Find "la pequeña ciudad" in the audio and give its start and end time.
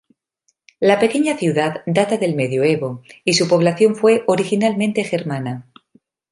0.79-1.83